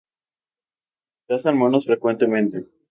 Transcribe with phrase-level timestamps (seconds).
[1.27, 2.67] Cazan monos frecuentemente.